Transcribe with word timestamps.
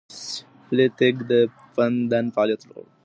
پلی 0.65 0.87
تګ 0.99 1.15
د 1.29 1.31
بدن 1.75 2.25
فعالیت 2.35 2.61
لوړوي. 2.65 2.91